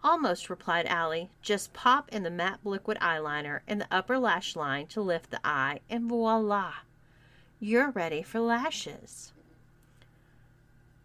[0.04, 1.30] Almost, replied Allie.
[1.40, 5.40] Just pop in the matte liquid eyeliner in the upper lash line to lift the
[5.42, 6.74] eye, and voila!
[7.58, 9.32] You're ready for lashes.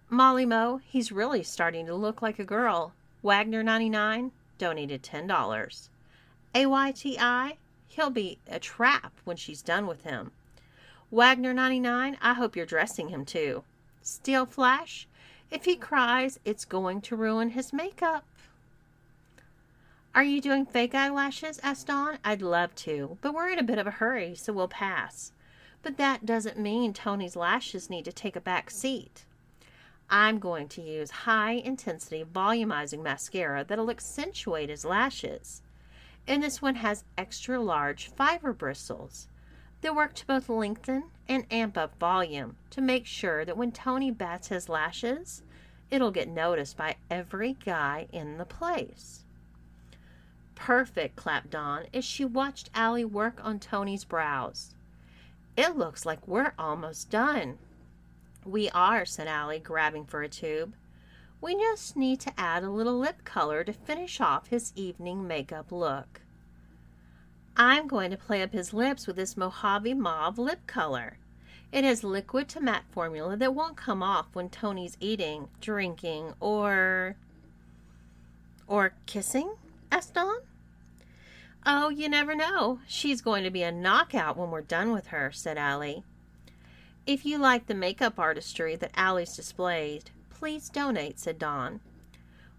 [0.10, 2.92] Molly Moe, he's really starting to look like a girl.
[3.24, 5.90] Wagner 99 donated $10.
[6.54, 7.58] AYTI,
[7.88, 10.32] he'll be a trap when she's done with him.
[11.10, 13.64] Wagner 99, I hope you're dressing him too.
[14.02, 15.08] Steel Flash,
[15.50, 18.26] if he cries, it's going to ruin his makeup.
[20.16, 21.60] Are you doing fake eyelashes?
[21.62, 22.18] asked Dawn.
[22.26, 25.34] I'd love to, but we're in a bit of a hurry, so we'll pass.
[25.84, 29.26] But that doesn't mean Tony's lashes need to take a back seat.
[30.10, 35.62] I'm going to use high intensity volumizing mascara that'll accentuate his lashes.
[36.28, 39.28] And this one has extra large fiber bristles
[39.82, 44.10] that work to both lengthen and amp up volume to make sure that when Tony
[44.10, 45.44] bats his lashes,
[45.92, 49.24] it'll get noticed by every guy in the place.
[50.60, 54.76] Perfect, clapped Dawn as she watched Allie work on Tony's brows.
[55.56, 57.58] It looks like we're almost done.
[58.46, 60.76] We are, said Allie, grabbing for a tube.
[61.42, 65.72] We just need to add a little lip color to finish off his evening makeup
[65.72, 66.22] look.
[67.56, 71.18] I'm going to play up his lips with this Mojave Mauve lip color.
[71.72, 77.16] It has liquid to matte formula that won't come off when Tony's eating, drinking, or.
[78.68, 79.56] or kissing?
[79.92, 80.40] asked Dawn.
[81.66, 82.80] Oh, you never know.
[82.88, 86.04] She's going to be a knockout when we're done with her, said Allie.
[87.06, 91.82] If you like the makeup artistry that Allie's displayed, please donate, said Dawn.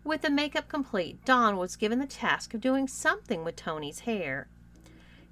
[0.05, 4.49] With the makeup complete, Dawn was given the task of doing something with Tony's hair.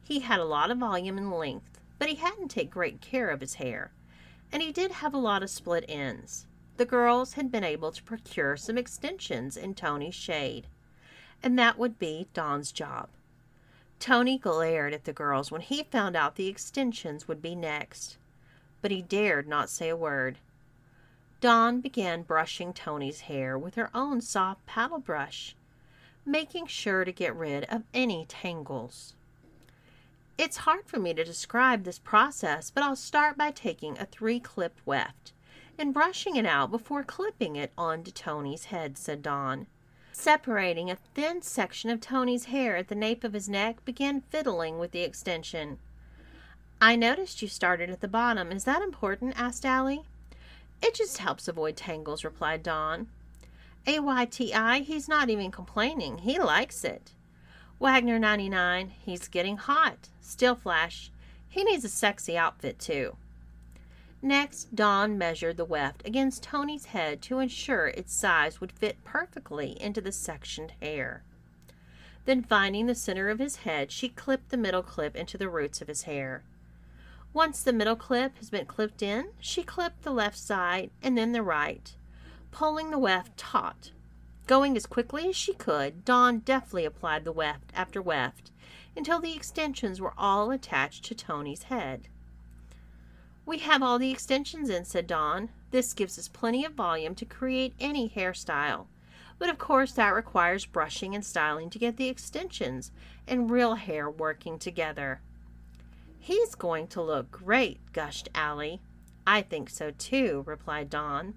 [0.03, 3.41] He had a lot of volume and length, but he hadn't taken great care of
[3.41, 3.93] his hair,
[4.51, 6.47] and he did have a lot of split ends.
[6.77, 10.69] The girls had been able to procure some extensions in Tony's shade,
[11.43, 13.09] and that would be Dawn's job.
[13.99, 18.19] Tony glared at the girls when he found out the extensions would be next
[18.81, 20.39] but he dared not say a word.
[21.41, 25.55] Dawn began brushing Tony's hair with her own soft paddle brush,
[26.25, 29.15] making sure to get rid of any tangles.
[30.37, 34.39] It's hard for me to describe this process, but I'll start by taking a three
[34.39, 35.33] clip weft
[35.77, 39.67] and brushing it out before clipping it onto Tony's head, said Dawn.
[40.21, 44.81] Separating a thin section of Tony's hair at the nape of his neck, began fiddling
[44.81, 45.79] with the extension.
[46.83, 48.51] I noticed you started at the bottom.
[48.51, 49.41] Is that important?
[49.41, 50.03] asked Allie.
[50.83, 53.07] It just helps avoid tangles, replied Dawn.
[53.87, 56.19] AYTI, he's not even complaining.
[56.19, 57.13] He likes it.
[57.79, 60.09] Wagner 99, he's getting hot.
[60.21, 61.13] Steel Flash,
[61.49, 63.17] he needs a sexy outfit too.
[64.21, 69.81] Next, Dawn measured the weft against Tony's head to ensure its size would fit perfectly
[69.81, 71.23] into the sectioned hair.
[72.25, 75.81] Then, finding the center of his head, she clipped the middle clip into the roots
[75.81, 76.43] of his hair.
[77.33, 81.33] Once the middle clip has been clipped in, she clipped the left side and then
[81.33, 81.95] the right,
[82.51, 83.93] pulling the weft taut.
[84.49, 88.51] Going as quickly as she could, Dawn deftly applied the weft after weft
[88.97, 92.09] until the extensions were all attached to Tony's head.
[93.49, 95.49] We have all the extensions in, said Dawn.
[95.71, 98.89] This gives us plenty of volume to create any hairstyle.
[99.39, 102.93] But of course, that requires brushing and styling to get the extensions
[103.27, 105.23] and real hair working together.
[106.19, 108.83] He's going to look great, gushed Allie.
[109.27, 111.33] I think so too, replied Dawn.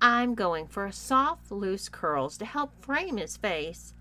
[0.00, 3.94] I'm going for soft, loose curls to help frame his face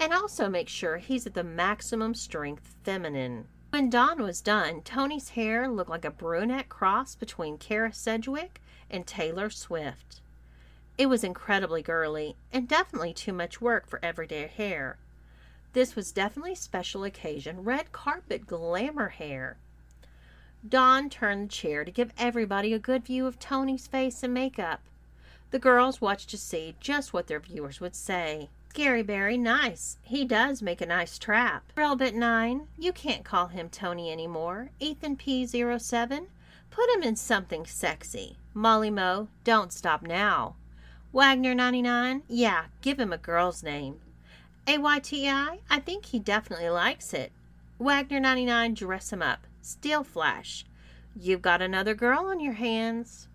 [0.00, 3.46] and also make sure he's at the maximum strength feminine.
[3.70, 9.06] When Dawn was done, Tony's hair looked like a brunette cross between Kara Sedgwick and
[9.06, 10.20] Taylor Swift.
[10.96, 14.96] It was incredibly girly and definitely too much work for everyday hair.
[15.74, 19.58] This was definitely special occasion, red carpet glamour hair.
[20.66, 24.80] Dawn turned the chair to give everybody a good view of Tony's face and makeup.
[25.50, 28.48] The girls watched to see just what their viewers would say.
[28.76, 29.96] Gary Barry, nice.
[30.02, 31.72] He does make a nice trap.
[31.78, 34.68] Relbit 9, you can't call him Tony anymore.
[34.78, 36.26] Ethan P07,
[36.70, 38.36] put him in something sexy.
[38.52, 40.56] Molly Moe, don't stop now.
[41.10, 43.98] Wagner 99, yeah, give him a girl's name.
[44.66, 47.32] AYTI, I think he definitely likes it.
[47.78, 49.46] Wagner 99, dress him up.
[49.62, 50.66] Steel Flash,
[51.18, 53.28] you've got another girl on your hands.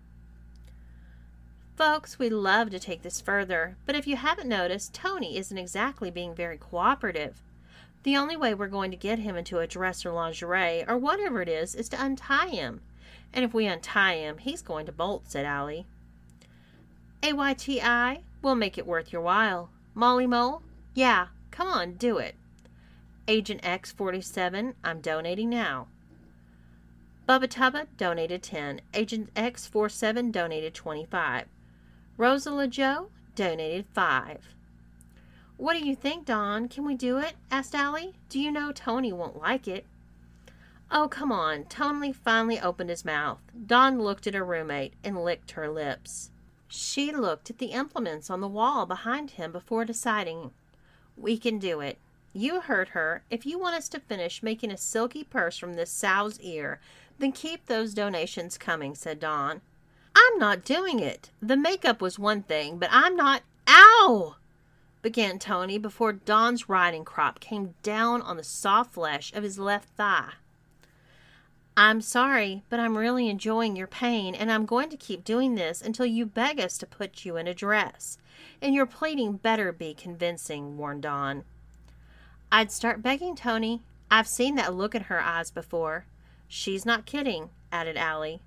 [1.76, 6.10] Folks, we'd love to take this further, but if you haven't noticed, Tony isn't exactly
[6.10, 7.42] being very cooperative.
[8.02, 11.40] The only way we're going to get him into a dress or lingerie or whatever
[11.40, 12.82] it is is to untie him.
[13.32, 15.86] And if we untie him, he's going to bolt, said Allie.
[17.22, 19.70] AYTI, we'll make it worth your while.
[19.94, 20.60] Molly Moe?
[20.94, 22.34] Yeah, come on, do it.
[23.26, 25.86] Agent X47, I'm donating now.
[27.26, 28.82] Bubba Tubba donated 10.
[28.92, 31.46] Agent X47 donated 25.
[32.18, 34.54] Rosala Joe donated 5.
[35.56, 36.68] What do you think, Dawn?
[36.68, 37.34] Can we do it?
[37.50, 38.14] asked Allie.
[38.28, 39.86] Do you know Tony won't like it?
[40.90, 41.64] Oh, come on.
[41.64, 43.40] Tony finally opened his mouth.
[43.66, 46.30] Dawn looked at her roommate and licked her lips.
[46.68, 50.50] She looked at the implements on the wall behind him before deciding.
[51.16, 51.98] We can do it.
[52.34, 53.24] You heard her.
[53.30, 56.80] If you want us to finish making a silky purse from this sow's ear,
[57.18, 59.62] then keep those donations coming, said Dawn.
[60.22, 61.30] I'm not doing it.
[61.40, 63.42] The makeup was one thing, but I'm not.
[63.68, 64.36] Ow!
[65.02, 69.88] began Tony before Dawn's riding crop came down on the soft flesh of his left
[69.90, 70.34] thigh.
[71.76, 75.80] I'm sorry, but I'm really enjoying your pain, and I'm going to keep doing this
[75.80, 78.18] until you beg us to put you in a dress.
[78.60, 81.44] And your pleading better be convincing, warned Dawn.
[82.52, 83.80] I'd start begging, Tony.
[84.10, 86.04] I've seen that look in her eyes before.
[86.46, 88.42] She's not kidding, added Allie.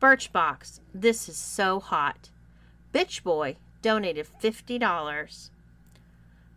[0.00, 2.30] Birchbox, this is so hot.
[2.94, 5.50] Bitch Boy donated fifty dollars.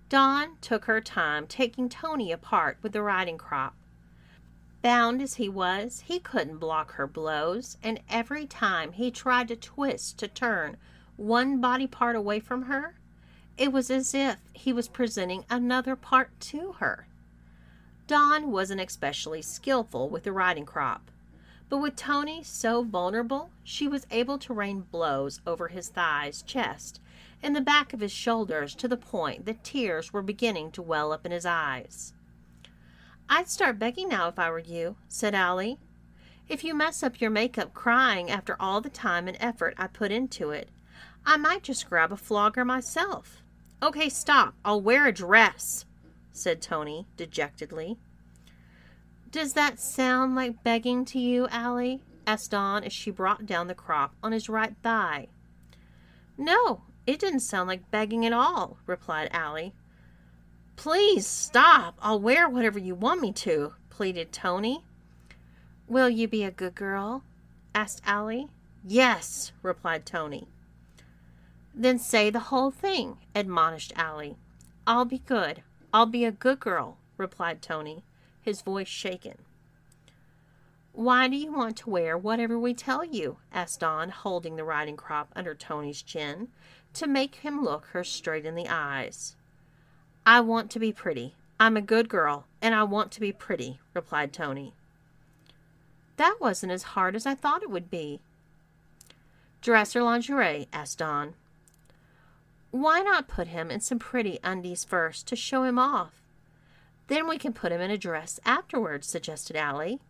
[0.07, 3.75] Dawn took her time taking Tony apart with the riding crop.
[4.81, 9.57] Bound as he was, he couldn't block her blows, and every time he tried to
[9.57, 10.77] twist to turn
[11.17, 12.95] one body part away from her,
[13.57, 17.07] it was as if he was presenting another part to her.
[18.07, 21.11] Dawn wasn't especially skillful with the riding crop,
[21.69, 26.99] but with Tony so vulnerable, she was able to rain blows over his thighs, chest,
[27.41, 31.11] and the back of his shoulders to the point that tears were beginning to well
[31.11, 32.13] up in his eyes.
[33.29, 35.79] I'd start begging now if I were you, said Allie.
[36.47, 40.11] If you mess up your makeup crying after all the time and effort I put
[40.11, 40.69] into it,
[41.25, 43.41] I might just grab a flogger myself.
[43.81, 44.55] Okay, stop.
[44.63, 45.85] I'll wear a dress,
[46.31, 47.97] said Tony dejectedly.
[49.33, 52.03] Does that sound like begging to you, Allie?
[52.27, 55.27] asked Dawn as she brought down the crop on his right thigh.
[56.37, 59.73] No, it didn't sound like begging at all, replied Allie.
[60.75, 61.95] Please stop.
[61.99, 64.85] I'll wear whatever you want me to, pleaded Tony.
[65.87, 67.23] Will you be a good girl?
[67.73, 68.49] asked Allie.
[68.85, 70.47] Yes, replied Tony.
[71.73, 74.37] Then say the whole thing, admonished Allie.
[74.85, 75.63] I'll be good.
[75.91, 78.03] I'll be a good girl, replied Tony,
[78.43, 79.37] his voice shaken.
[80.91, 83.37] Why do you want to wear whatever we tell you?
[83.51, 86.49] asked Dawn, holding the riding crop under Tony's chin
[86.93, 89.35] to make him look her straight in the eyes.
[90.25, 91.35] I want to be pretty.
[91.59, 94.73] I'm a good girl, and I want to be pretty, replied Tony.
[96.17, 98.21] That wasn't as hard as I thought it would be.
[99.61, 100.67] Dress or lingerie?
[100.71, 101.33] asked Dawn.
[102.71, 106.22] Why not put him in some pretty undies first to show him off?
[107.13, 110.01] Then we can put him in a dress afterwards, suggested Allie.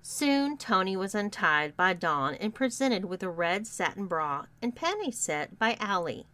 [0.00, 5.18] Soon Tony was untied by Dawn and presented with a red satin bra and panties
[5.18, 6.24] set by Allie.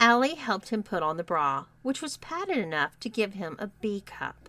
[0.00, 3.66] Allie helped him put on the bra, which was padded enough to give him a
[3.66, 4.48] B cup.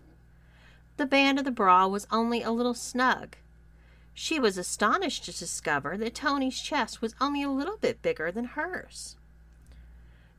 [0.96, 3.36] The band of the bra was only a little snug.
[4.14, 8.56] She was astonished to discover that Tony's chest was only a little bit bigger than
[8.56, 9.18] hers.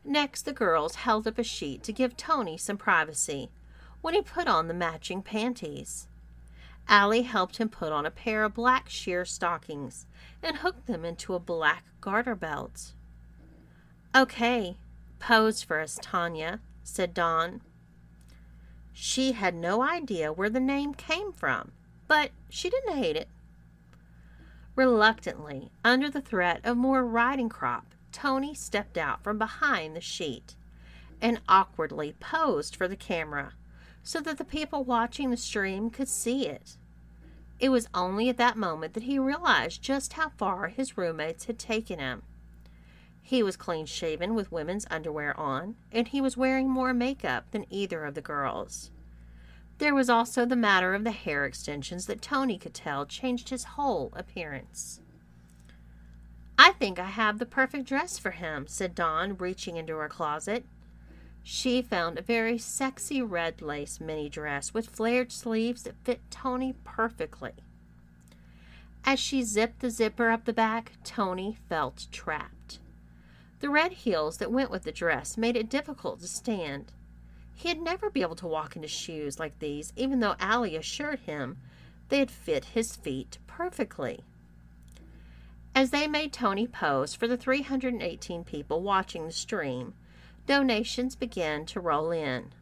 [0.05, 3.49] Next, the girls held up a sheet to give Tony some privacy
[4.01, 6.07] when he put on the matching panties.
[6.87, 10.05] Allie helped him put on a pair of black sheer stockings
[10.41, 12.93] and hooked them into a black garter belt.
[14.15, 14.77] Okay,
[15.19, 17.61] pose for us, Tanya, said Dawn.
[18.91, 21.71] She had no idea where the name came from,
[22.07, 23.29] but she didn't hate it.
[24.75, 30.55] Reluctantly, under the threat of more riding crop, Tony stepped out from behind the sheet
[31.21, 33.53] and awkwardly posed for the camera
[34.03, 36.77] so that the people watching the stream could see it.
[37.59, 41.57] It was only at that moment that he realized just how far his roommates had
[41.57, 42.23] taken him.
[43.21, 47.65] He was clean shaven with women's underwear on, and he was wearing more makeup than
[47.69, 48.91] either of the girls.
[49.77, 53.63] There was also the matter of the hair extensions that Tony could tell changed his
[53.63, 54.99] whole appearance.
[56.57, 60.65] I think I have the perfect dress for him, said Dawn, reaching into her closet.
[61.41, 66.73] She found a very sexy red lace mini dress with flared sleeves that fit Tony
[66.83, 67.53] perfectly.
[69.03, 72.79] As she zipped the zipper up the back, Tony felt trapped.
[73.59, 76.93] The red heels that went with the dress made it difficult to stand.
[77.55, 81.57] He'd never be able to walk into shoes like these, even though Allie assured him
[82.09, 84.23] they'd fit his feet perfectly.
[85.75, 89.95] As they made Tony pose for the 318 people watching the stream,
[90.45, 92.53] donations began to roll in.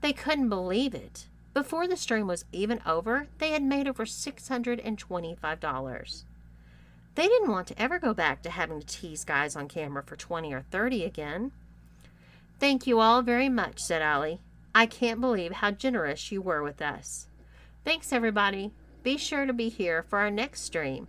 [0.00, 1.26] They couldn't believe it.
[1.52, 6.24] Before the stream was even over, they had made over $625.
[7.16, 10.14] They didn't want to ever go back to having to tease guys on camera for
[10.14, 11.50] 20 or 30 again.
[12.60, 14.40] Thank you all very much, said Allie.
[14.72, 17.26] I can't believe how generous you were with us.
[17.84, 18.70] Thanks, everybody.
[19.02, 21.08] Be sure to be here for our next stream.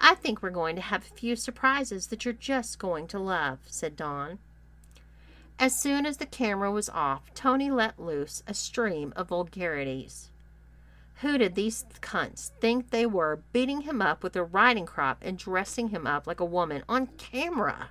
[0.00, 3.58] I think we're going to have a few surprises that you're just going to love,
[3.66, 4.38] said Dawn.
[5.58, 10.30] As soon as the camera was off, Tony let loose a stream of vulgarities.
[11.20, 15.36] Who did these cunts think they were, beating him up with a riding crop and
[15.36, 17.90] dressing him up like a woman on camera?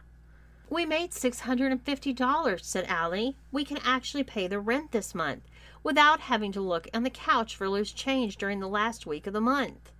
[0.69, 3.35] We made $650, said Allie.
[3.51, 5.43] We can actually pay the rent this month
[5.83, 9.33] without having to look on the couch for loose change during the last week of
[9.33, 9.91] the month.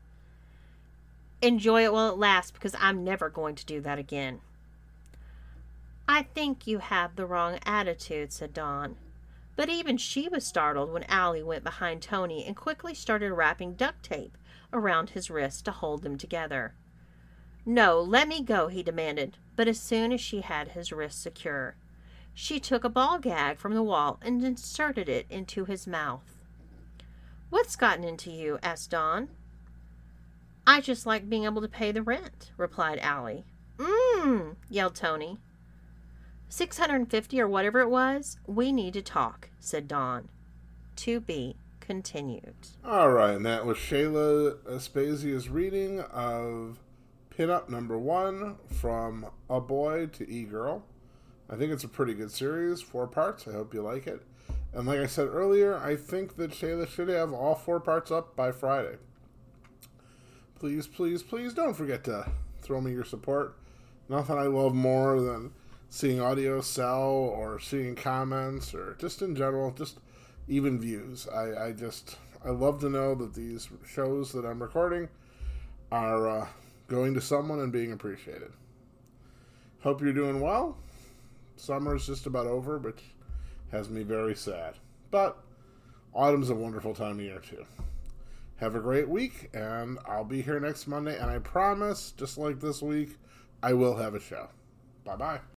[1.42, 4.42] Enjoy it while it lasts because I'm never going to do that again.
[6.08, 8.96] I think you have the wrong attitude, said Dawn.
[9.56, 14.04] But even she was startled when Allie went behind Tony and quickly started wrapping duct
[14.04, 14.38] tape
[14.72, 16.74] around his wrists to hold them together.
[17.66, 21.76] No, let me go, he demanded, but as soon as she had his wrists secure,
[22.34, 26.38] she took a ball gag from the wall and inserted it into his mouth.
[27.50, 28.60] What's gotten into you?
[28.64, 29.30] asked Dawn.
[30.70, 33.46] I just like being able to pay the rent, replied Allie.
[33.78, 35.38] Mmm, yelled Tony.
[36.50, 40.28] 650 or whatever it was, we need to talk, said Dawn.
[40.98, 42.56] To be continued.
[42.84, 46.80] All right, and that was Shayla Aspasia's reading of
[47.30, 50.84] pinup number one from A Boy to E Girl.
[51.50, 53.48] I think it's a pretty good series, four parts.
[53.48, 54.22] I hope you like it.
[54.74, 58.36] And like I said earlier, I think that Shayla should have all four parts up
[58.36, 58.98] by Friday.
[60.60, 62.26] Please, please, please don't forget to
[62.62, 63.56] throw me your support.
[64.10, 65.52] Nothing I love more than
[65.90, 70.00] seeing audio sell or seeing comments or just in general, just
[70.48, 71.28] even views.
[71.28, 75.10] I, I just, I love to know that these shows that I'm recording
[75.92, 76.48] are uh,
[76.88, 78.52] going to someone and being appreciated.
[79.82, 80.78] Hope you're doing well.
[81.56, 82.96] Summer's just about over, but
[83.72, 84.74] has me very sad.
[85.12, 85.38] But
[86.16, 87.66] autumn's a wonderful time of year too.
[88.58, 91.18] Have a great week, and I'll be here next Monday.
[91.18, 93.18] And I promise, just like this week,
[93.62, 94.50] I will have a show.
[95.04, 95.40] Bye bye.